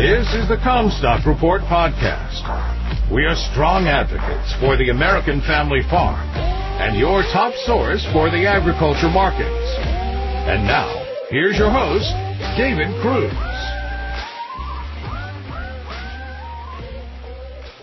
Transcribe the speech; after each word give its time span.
This 0.00 0.32
is 0.32 0.48
the 0.48 0.56
Commstock 0.56 1.26
Report 1.26 1.60
podcast. 1.68 2.40
We 3.12 3.26
are 3.26 3.36
strong 3.52 3.84
advocates 3.84 4.54
for 4.58 4.78
the 4.78 4.88
American 4.88 5.42
family 5.42 5.82
farm 5.90 6.26
and 6.80 6.98
your 6.98 7.20
top 7.34 7.52
source 7.66 8.02
for 8.10 8.30
the 8.30 8.46
agriculture 8.48 9.10
markets. 9.10 9.76
And 10.48 10.64
now, 10.64 10.88
here's 11.28 11.58
your 11.58 11.68
host, 11.68 12.08
David 12.56 12.88
Cruz. 13.04 13.30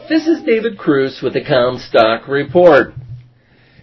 This 0.09 0.25
is 0.25 0.41
David 0.41 0.79
Cruz 0.79 1.19
with 1.21 1.33
the 1.33 1.45
Commstock 1.45 2.27
Report. 2.27 2.95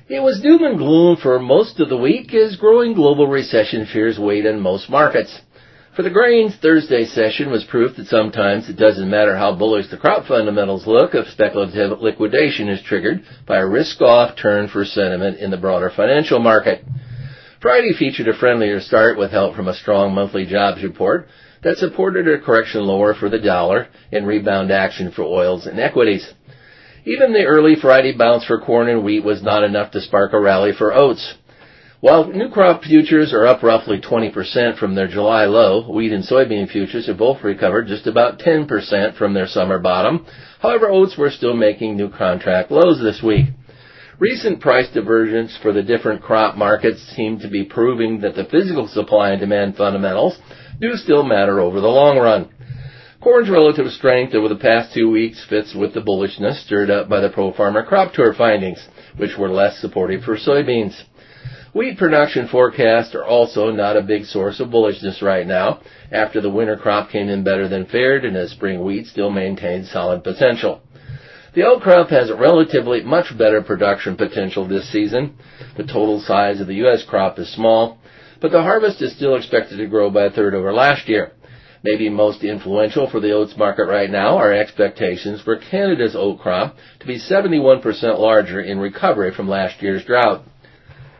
It 0.08 0.18
was 0.18 0.40
doom 0.42 0.64
and 0.64 0.76
gloom 0.76 1.18
for 1.22 1.38
most 1.38 1.78
of 1.78 1.88
the 1.88 1.96
week 1.96 2.34
as 2.34 2.56
growing 2.56 2.94
global 2.94 3.28
recession 3.28 3.86
fears 3.92 4.18
weighed 4.18 4.44
on 4.44 4.58
most 4.58 4.90
markets. 4.90 5.38
For 5.94 6.02
the 6.02 6.10
grains, 6.10 6.56
Thursday's 6.56 7.12
session 7.12 7.52
was 7.52 7.62
proof 7.62 7.96
that 7.96 8.08
sometimes 8.08 8.68
it 8.68 8.76
doesn't 8.76 9.08
matter 9.08 9.36
how 9.36 9.54
bullish 9.54 9.86
the 9.90 9.96
crop 9.96 10.26
fundamentals 10.26 10.88
look 10.88 11.14
if 11.14 11.28
speculative 11.28 12.00
liquidation 12.00 12.68
is 12.68 12.82
triggered 12.82 13.22
by 13.46 13.58
a 13.58 13.66
risk-off 13.66 14.34
turn 14.36 14.66
for 14.66 14.84
sentiment 14.84 15.38
in 15.38 15.52
the 15.52 15.56
broader 15.56 15.92
financial 15.94 16.40
market. 16.40 16.84
Friday 17.62 17.92
featured 17.96 18.26
a 18.26 18.34
friendlier 18.34 18.80
start 18.80 19.16
with 19.16 19.30
help 19.30 19.54
from 19.54 19.68
a 19.68 19.74
strong 19.74 20.12
monthly 20.12 20.44
jobs 20.44 20.82
report 20.82 21.28
that 21.62 21.76
supported 21.76 22.26
a 22.26 22.40
correction 22.40 22.84
lower 22.84 23.14
for 23.14 23.28
the 23.30 23.38
dollar 23.38 23.86
and 24.10 24.26
rebound 24.26 24.72
action 24.72 25.12
for 25.12 25.22
oils 25.22 25.64
and 25.64 25.78
equities. 25.78 26.28
Even 27.04 27.32
the 27.32 27.44
early 27.44 27.76
Friday 27.80 28.16
bounce 28.16 28.44
for 28.44 28.60
corn 28.60 28.88
and 28.88 29.04
wheat 29.04 29.22
was 29.22 29.44
not 29.44 29.62
enough 29.62 29.92
to 29.92 30.00
spark 30.00 30.32
a 30.32 30.40
rally 30.40 30.72
for 30.76 30.92
oats. 30.92 31.34
While 32.04 32.26
new 32.26 32.50
crop 32.50 32.82
futures 32.82 33.32
are 33.32 33.46
up 33.46 33.62
roughly 33.62 33.98
20% 33.98 34.76
from 34.76 34.94
their 34.94 35.08
July 35.08 35.46
low, 35.46 35.90
wheat 35.90 36.12
and 36.12 36.22
soybean 36.22 36.68
futures 36.68 37.06
have 37.06 37.16
both 37.16 37.42
recovered 37.42 37.86
just 37.86 38.06
about 38.06 38.38
10% 38.40 39.16
from 39.16 39.32
their 39.32 39.46
summer 39.46 39.78
bottom. 39.78 40.26
However, 40.60 40.90
oats 40.90 41.16
were 41.16 41.30
still 41.30 41.56
making 41.56 41.96
new 41.96 42.10
contract 42.10 42.70
lows 42.70 43.00
this 43.00 43.22
week. 43.22 43.46
Recent 44.18 44.60
price 44.60 44.90
divergence 44.92 45.56
for 45.62 45.72
the 45.72 45.82
different 45.82 46.20
crop 46.20 46.58
markets 46.58 47.00
seem 47.16 47.38
to 47.38 47.48
be 47.48 47.64
proving 47.64 48.20
that 48.20 48.34
the 48.34 48.44
physical 48.44 48.86
supply 48.86 49.30
and 49.30 49.40
demand 49.40 49.76
fundamentals 49.76 50.36
do 50.82 50.96
still 50.96 51.22
matter 51.22 51.58
over 51.58 51.80
the 51.80 51.88
long 51.88 52.18
run. 52.18 52.50
Corn's 53.22 53.48
relative 53.48 53.90
strength 53.92 54.34
over 54.34 54.50
the 54.50 54.56
past 54.56 54.92
two 54.92 55.10
weeks 55.10 55.42
fits 55.48 55.74
with 55.74 55.94
the 55.94 56.02
bullishness 56.02 56.66
stirred 56.66 56.90
up 56.90 57.08
by 57.08 57.20
the 57.20 57.30
Pro 57.30 57.50
Farmer 57.54 57.82
Crop 57.82 58.12
Tour 58.12 58.34
findings, 58.34 58.86
which 59.16 59.38
were 59.38 59.48
less 59.48 59.78
supportive 59.78 60.22
for 60.22 60.36
soybeans. 60.36 61.02
Wheat 61.74 61.98
production 61.98 62.46
forecasts 62.46 63.16
are 63.16 63.24
also 63.24 63.72
not 63.72 63.96
a 63.96 64.02
big 64.02 64.26
source 64.26 64.60
of 64.60 64.68
bullishness 64.68 65.20
right 65.20 65.44
now, 65.44 65.80
after 66.12 66.40
the 66.40 66.48
winter 66.48 66.76
crop 66.76 67.10
came 67.10 67.28
in 67.28 67.42
better 67.42 67.66
than 67.66 67.86
feared 67.86 68.24
and 68.24 68.36
as 68.36 68.52
spring 68.52 68.84
wheat 68.84 69.06
still 69.06 69.28
maintains 69.28 69.90
solid 69.90 70.22
potential. 70.22 70.82
The 71.56 71.64
oat 71.64 71.82
crop 71.82 72.10
has 72.10 72.30
a 72.30 72.36
relatively 72.36 73.02
much 73.02 73.36
better 73.36 73.60
production 73.60 74.14
potential 74.14 74.68
this 74.68 74.88
season. 74.92 75.34
The 75.76 75.82
total 75.82 76.20
size 76.20 76.60
of 76.60 76.68
the 76.68 76.76
U.S. 76.76 77.02
crop 77.02 77.40
is 77.40 77.52
small, 77.52 77.98
but 78.40 78.52
the 78.52 78.62
harvest 78.62 79.02
is 79.02 79.12
still 79.16 79.34
expected 79.34 79.78
to 79.78 79.88
grow 79.88 80.10
by 80.10 80.26
a 80.26 80.30
third 80.30 80.54
over 80.54 80.72
last 80.72 81.08
year. 81.08 81.32
Maybe 81.82 82.08
most 82.08 82.44
influential 82.44 83.10
for 83.10 83.18
the 83.18 83.32
oats 83.32 83.56
market 83.56 83.86
right 83.86 84.10
now 84.10 84.36
are 84.36 84.52
expectations 84.52 85.42
for 85.42 85.56
Canada's 85.56 86.14
oat 86.14 86.38
crop 86.38 86.76
to 87.00 87.06
be 87.06 87.18
71% 87.18 87.82
larger 88.20 88.60
in 88.60 88.78
recovery 88.78 89.34
from 89.34 89.48
last 89.48 89.82
year's 89.82 90.04
drought. 90.04 90.44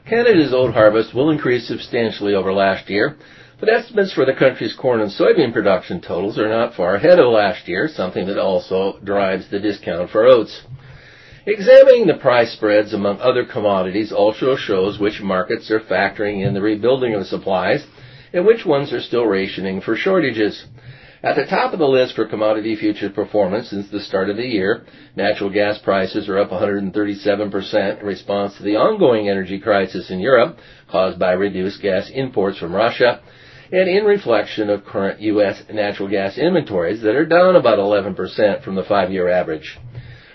Canada's 0.06 0.52
oat 0.52 0.74
harvest 0.74 1.14
will 1.14 1.30
increase 1.30 1.66
substantially 1.66 2.34
over 2.34 2.52
last 2.52 2.90
year, 2.90 3.16
but 3.58 3.70
estimates 3.70 4.12
for 4.12 4.26
the 4.26 4.34
country's 4.34 4.74
corn 4.74 5.00
and 5.00 5.10
soybean 5.10 5.50
production 5.50 5.98
totals 5.98 6.38
are 6.38 6.48
not 6.48 6.74
far 6.74 6.96
ahead 6.96 7.18
of 7.18 7.32
last 7.32 7.66
year, 7.66 7.88
something 7.88 8.26
that 8.26 8.38
also 8.38 8.98
drives 9.02 9.48
the 9.48 9.58
discount 9.58 10.10
for 10.10 10.26
oats. 10.26 10.62
Examining 11.46 12.06
the 12.06 12.18
price 12.20 12.52
spreads 12.52 12.92
among 12.92 13.18
other 13.20 13.46
commodities 13.46 14.12
also 14.12 14.56
shows 14.56 14.98
which 14.98 15.22
markets 15.22 15.70
are 15.70 15.80
factoring 15.80 16.46
in 16.46 16.52
the 16.52 16.60
rebuilding 16.60 17.14
of 17.14 17.26
supplies 17.26 17.86
and 18.34 18.44
which 18.44 18.66
ones 18.66 18.92
are 18.92 19.00
still 19.00 19.24
rationing 19.24 19.80
for 19.80 19.96
shortages. 19.96 20.66
At 21.24 21.36
the 21.36 21.46
top 21.46 21.72
of 21.72 21.78
the 21.78 21.88
list 21.88 22.16
for 22.16 22.26
commodity 22.26 22.76
futures 22.76 23.12
performance 23.12 23.70
since 23.70 23.88
the 23.88 24.00
start 24.00 24.28
of 24.28 24.36
the 24.36 24.46
year, 24.46 24.84
natural 25.16 25.48
gas 25.48 25.78
prices 25.78 26.28
are 26.28 26.38
up 26.38 26.50
137% 26.50 28.00
in 28.00 28.06
response 28.06 28.54
to 28.58 28.62
the 28.62 28.76
ongoing 28.76 29.30
energy 29.30 29.58
crisis 29.58 30.10
in 30.10 30.18
Europe 30.18 30.58
caused 30.90 31.18
by 31.18 31.32
reduced 31.32 31.80
gas 31.80 32.10
imports 32.12 32.58
from 32.58 32.74
Russia 32.74 33.22
and 33.72 33.88
in 33.88 34.04
reflection 34.04 34.68
of 34.68 34.84
current 34.84 35.18
U.S. 35.22 35.62
natural 35.72 36.10
gas 36.10 36.36
inventories 36.36 37.00
that 37.00 37.16
are 37.16 37.24
down 37.24 37.56
about 37.56 37.78
11% 37.78 38.62
from 38.62 38.74
the 38.74 38.84
five-year 38.84 39.30
average. 39.30 39.78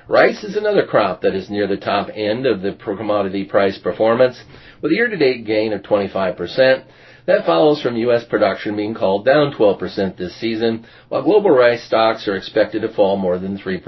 Rice 0.08 0.44
is 0.44 0.58
another 0.58 0.88
crop 0.88 1.22
that 1.22 1.36
is 1.36 1.52
near 1.52 1.68
the 1.68 1.78
top 1.78 2.10
end 2.16 2.48
of 2.48 2.64
the 2.64 2.76
commodity 2.84 3.46
price 3.46 3.78
performance 3.78 4.42
with 4.82 4.92
a 4.92 4.96
year-to-date 4.96 5.46
gain 5.46 5.72
of 5.72 5.84
25%, 5.84 6.84
that 7.30 7.46
follows 7.46 7.82
from 7.82 7.96
U.S. 7.96 8.24
production 8.26 8.76
being 8.76 8.96
called 8.96 9.26
down 9.26 9.54
12% 9.54 10.18
this 10.18 10.40
season, 10.40 10.86
while 11.10 11.24
global 11.24 11.52
rice 11.52 11.84
stocks 11.84 12.28
are 12.28 12.36
expected 12.36 12.82
to 12.82 12.94
fall 12.94 13.18
more 13.18 13.38
than 13.38 13.58
3%. 13.58 13.84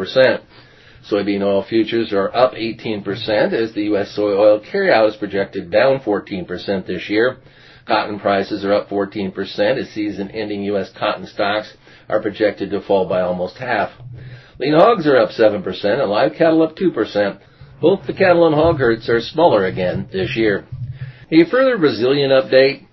Soybean 1.09 1.41
oil 1.41 1.65
futures 1.67 2.13
are 2.13 2.33
up 2.35 2.53
18% 2.53 3.53
as 3.53 3.73
the 3.73 3.83
U.S. 3.85 4.15
soy 4.15 4.33
oil 4.33 4.61
carryout 4.61 5.09
is 5.09 5.15
projected 5.15 5.71
down 5.71 5.99
14% 6.01 6.85
this 6.85 7.09
year. 7.09 7.37
Cotton 7.87 8.19
prices 8.19 8.63
are 8.63 8.73
up 8.73 8.89
14% 8.89 9.33
as 9.79 9.89
season-ending 9.89 10.61
U.S. 10.63 10.91
cotton 10.97 11.25
stocks 11.25 11.73
are 12.07 12.21
projected 12.21 12.69
to 12.69 12.81
fall 12.81 13.09
by 13.09 13.21
almost 13.21 13.57
half. 13.57 13.89
Lean 14.59 14.73
hogs 14.73 15.07
are 15.07 15.17
up 15.17 15.29
7% 15.29 15.65
and 15.83 16.11
live 16.11 16.33
cattle 16.37 16.61
up 16.61 16.75
2%. 16.75 17.39
Both 17.81 18.05
the 18.05 18.13
cattle 18.13 18.45
and 18.45 18.53
hog 18.53 18.77
herds 18.77 19.09
are 19.09 19.19
smaller 19.19 19.65
again 19.65 20.07
this 20.13 20.35
year. 20.35 20.67
A 21.31 21.49
further 21.49 21.79
Brazilian 21.79 22.29
update. 22.29 22.85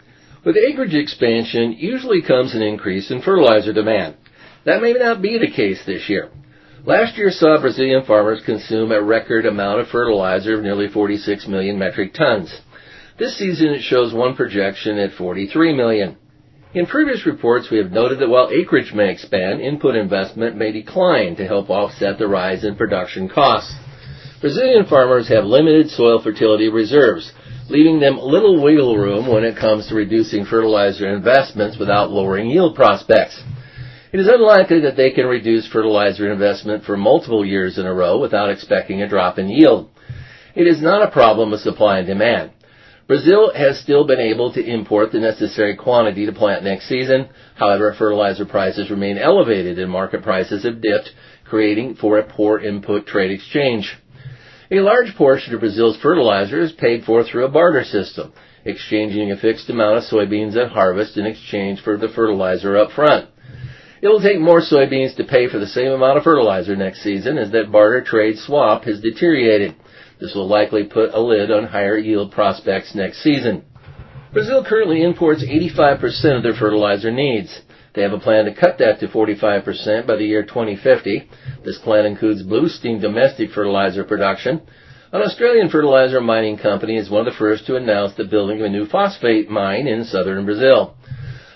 With 0.49 0.57
acreage 0.57 0.95
expansion 0.95 1.75
usually 1.79 2.23
comes 2.23 2.55
an 2.55 2.63
increase 2.63 3.11
in 3.11 3.21
fertilizer 3.21 3.75
demand. 3.75 4.15
That 4.65 4.81
may 4.81 4.95
not 4.95 5.21
be 5.21 5.37
the 5.37 5.51
case 5.51 5.83
this 5.85 6.09
year. 6.09 6.31
Last 6.87 7.19
year 7.19 7.31
saw 7.31 7.61
Brazilian 7.61 8.07
farmers 8.07 8.41
consume 8.47 8.91
a 8.91 9.03
record 9.03 9.45
amount 9.45 9.81
of 9.81 9.89
fertilizer 9.89 10.55
of 10.55 10.63
nearly 10.63 10.89
46 10.89 11.47
million 11.49 11.79
metric 11.79 12.15
tons. 12.15 12.63
This 13.19 13.37
season 13.37 13.75
it 13.75 13.83
shows 13.83 14.15
one 14.15 14.37
projection 14.37 14.97
at 14.97 15.13
43 15.19 15.75
million. 15.75 16.17
In 16.73 16.87
previous 16.87 17.27
reports, 17.27 17.69
we 17.71 17.77
have 17.77 17.93
noted 17.93 18.19
that 18.21 18.31
while 18.31 18.49
acreage 18.51 18.95
may 18.95 19.11
expand, 19.11 19.61
input 19.61 19.97
investment 19.97 20.57
may 20.57 20.73
decline 20.73 21.37
to 21.37 21.47
help 21.47 21.69
offset 21.69 22.17
the 22.17 22.27
rise 22.27 22.65
in 22.65 22.75
production 22.75 23.29
costs. 23.29 23.75
Brazilian 24.41 24.87
farmers 24.87 25.29
have 25.29 25.45
limited 25.45 25.91
soil 25.91 26.23
fertility 26.23 26.71
reserves, 26.71 27.35
leaving 27.69 28.01
them 28.01 28.19
little 28.19 28.63
wiggle 28.63 28.97
room 28.97 29.27
when 29.27 29.45
it 29.45 29.57
comes 29.57 29.89
to 29.89 29.95
reducing 29.95 30.45
fertilizer 30.45 31.09
investments 31.09 31.79
without 31.79 32.11
lowering 32.11 32.49
yield 32.49 32.75
prospects. 32.75 33.43
It 34.11 34.21
is 34.21 34.29
unlikely 34.29 34.81
that 34.81 34.97
they 34.97 35.11
can 35.11 35.27
reduce 35.27 35.69
fertilizer 35.69 36.33
investment 36.33 36.85
for 36.85 36.97
multiple 36.97 37.45
years 37.45 37.77
in 37.77 37.85
a 37.85 37.93
row 37.93 38.19
without 38.19 38.51
expecting 38.51 39.03
a 39.03 39.09
drop 39.09 39.39
in 39.39 39.51
yield. 39.51 39.91
It 40.55 40.67
is 40.67 40.81
not 40.81 41.07
a 41.07 41.11
problem 41.11 41.53
of 41.53 41.61
supply 41.61 41.99
and 41.99 42.07
demand. 42.07 42.53
Brazil 43.07 43.53
has 43.55 43.79
still 43.79 44.07
been 44.07 44.21
able 44.21 44.53
to 44.53 44.65
import 44.65 45.13
the 45.13 45.19
necessary 45.19 45.77
quantity 45.77 46.27
to 46.27 46.33
plant 46.33 46.65
next 46.65 46.89
season. 46.89 47.29
However, 47.55 47.95
fertilizer 47.99 48.45
prices 48.45 48.91
remain 48.91 49.19
elevated 49.19 49.79
and 49.79 49.91
market 49.91 50.23
prices 50.23 50.65
have 50.65 50.83
dipped, 50.83 51.11
creating 51.45 51.97
for 51.97 52.19
a 52.19 52.23
poor 52.23 52.59
input 52.59 53.07
trade 53.07 53.31
exchange. 53.31 53.95
A 54.71 54.81
large 54.81 55.15
portion 55.17 55.55
of 55.55 55.61
Brazil's 55.61 55.97
fertilizer 55.97 56.61
is 56.61 56.73
paid 56.73 57.05
for 57.05 57.25
through 57.25 57.47
a 57.47 57.51
barter 57.51 57.85
system, 57.85 58.35
exchanging 58.67 59.33
a 59.33 59.37
fixed 59.39 59.71
amount 59.71 59.97
of 59.97 60.05
soybeans 60.05 60.57
at 60.57 60.73
harvest 60.73 61.17
in 61.17 61.25
exchange 61.25 61.81
for 61.81 61.97
the 61.97 62.09
fertilizer 62.09 62.77
up 62.77 62.93
front. 62.93 63.31
It 64.03 64.09
will 64.09 64.21
take 64.21 64.39
more 64.39 64.61
soybeans 64.61 65.17
to 65.17 65.25
pay 65.25 65.49
for 65.49 65.59
the 65.59 65.67
same 65.67 65.91
amount 65.91 66.19
of 66.19 66.25
fertilizer 66.25 66.77
next 66.77 67.03
season 67.03 67.39
as 67.39 67.51
that 67.53 67.73
barter 67.73 68.03
trade 68.03 68.37
swap 68.37 68.85
has 68.85 69.01
deteriorated. 69.01 69.75
This 70.21 70.35
will 70.35 70.47
likely 70.47 70.85
put 70.85 71.15
a 71.15 71.21
lid 71.21 71.51
on 71.51 71.65
higher 71.65 71.97
yield 71.97 72.33
prospects 72.33 72.95
next 72.95 73.23
season. 73.23 73.65
Brazil 74.35 74.63
currently 74.63 75.03
imports 75.03 75.43
85% 75.43 76.37
of 76.37 76.43
their 76.43 76.53
fertilizer 76.53 77.11
needs. 77.11 77.63
They 77.99 78.05
have 78.05 78.13
a 78.13 78.21
plan 78.21 78.45
to 78.45 78.55
cut 78.55 78.79
that 78.79 79.01
to 79.01 79.09
45% 79.09 80.07
by 80.07 80.15
the 80.15 80.25
year 80.25 80.45
2050. 80.45 81.29
This 81.65 81.79
plan 81.79 82.07
includes 82.07 82.45
boosting 82.45 83.01
domestic 83.01 83.51
fertilizer 83.51 84.05
production. 84.05 84.61
An 85.11 85.21
Australian 85.21 85.69
fertilizer 85.69 86.21
mining 86.21 86.59
company 86.59 86.97
is 86.97 87.11
one 87.11 87.27
of 87.27 87.33
the 87.33 87.37
first 87.37 87.67
to 87.67 87.75
announce 87.75 88.15
the 88.15 88.23
building 88.23 88.61
of 88.61 88.67
a 88.67 88.69
new 88.69 88.87
phosphate 88.87 89.51
mine 89.51 89.89
in 89.89 90.05
southern 90.05 90.45
Brazil. 90.45 90.95